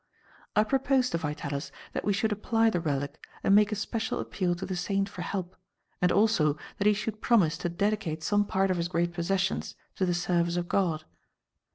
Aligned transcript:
I 0.55 0.63
proposed 0.63 1.11
to 1.11 1.19
Vitalis 1.19 1.71
that 1.93 2.03
we 2.03 2.11
should 2.11 2.31
apply 2.31 2.71
the 2.71 2.79
relic 2.79 3.23
and 3.43 3.53
make 3.53 3.71
a 3.71 3.75
special 3.75 4.19
appeal 4.19 4.55
to 4.55 4.65
the 4.65 4.75
saint 4.75 5.07
for 5.07 5.21
help, 5.21 5.55
and 6.01 6.11
also 6.11 6.57
that 6.79 6.87
he 6.87 6.93
should 6.93 7.21
promise 7.21 7.55
to 7.59 7.69
dedicate 7.69 8.23
some 8.23 8.43
part 8.45 8.71
of 8.71 8.77
his 8.77 8.87
great 8.87 9.13
possessions 9.13 9.75
to 9.97 10.07
the 10.07 10.15
service 10.15 10.55
of 10.57 10.67
God. 10.67 11.03